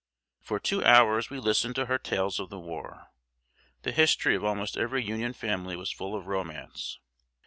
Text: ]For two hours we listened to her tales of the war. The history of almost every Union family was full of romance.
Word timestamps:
]For 0.49 0.59
two 0.59 0.83
hours 0.83 1.29
we 1.29 1.37
listened 1.37 1.75
to 1.75 1.85
her 1.85 1.99
tales 1.99 2.39
of 2.39 2.49
the 2.49 2.57
war. 2.57 3.11
The 3.83 3.91
history 3.91 4.35
of 4.35 4.43
almost 4.43 4.75
every 4.75 5.03
Union 5.05 5.31
family 5.33 5.75
was 5.75 5.91
full 5.91 6.15
of 6.15 6.25
romance. 6.25 6.97